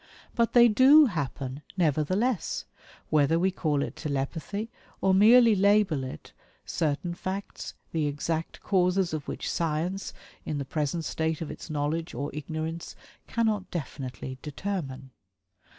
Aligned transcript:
But 0.33 0.53
they 0.53 0.67
DO 0.67 1.05
happen, 1.05 1.61
nevertheless, 1.77 2.65
whether 3.11 3.37
we 3.37 3.51
call 3.51 3.83
it 3.83 3.95
"telepathy" 3.95 4.71
or 4.99 5.13
merely 5.13 5.53
label 5.55 6.03
it 6.03 6.33
"certain 6.65 7.13
facts, 7.13 7.75
the 7.91 8.07
exact 8.07 8.61
causes 8.63 9.13
of 9.13 9.27
which 9.27 9.47
Science 9.47 10.11
in 10.43 10.57
the 10.57 10.65
present 10.65 11.05
state 11.05 11.39
of 11.39 11.51
its 11.51 11.69
knowledge 11.69 12.15
(or 12.15 12.31
ignorance) 12.33 12.95
cannot 13.27 13.69
definitely 13.69 14.39
determine." 14.41 15.11